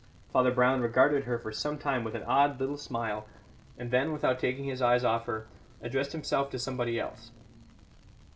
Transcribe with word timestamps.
Father 0.33 0.49
Brown 0.51 0.81
regarded 0.81 1.25
her 1.25 1.37
for 1.37 1.51
some 1.51 1.77
time 1.77 2.03
with 2.03 2.15
an 2.15 2.23
odd 2.23 2.59
little 2.59 2.79
smile, 2.79 3.27
and 3.77 3.91
then, 3.91 4.11
without 4.11 4.39
taking 4.39 4.63
his 4.65 4.81
eyes 4.81 5.03
off 5.03 5.27
her, 5.27 5.45
addressed 5.79 6.13
himself 6.13 6.49
to 6.49 6.57
somebody 6.57 6.99
else. 6.99 7.29